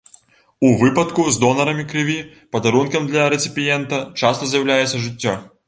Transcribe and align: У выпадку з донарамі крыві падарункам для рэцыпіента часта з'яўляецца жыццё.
У 0.69 0.69
выпадку 0.83 1.25
з 1.35 1.39
донарамі 1.43 1.85
крыві 1.91 2.17
падарункам 2.57 3.07
для 3.13 3.29
рэцыпіента 3.37 4.03
часта 4.25 4.43
з'яўляецца 4.55 5.05
жыццё. 5.09 5.39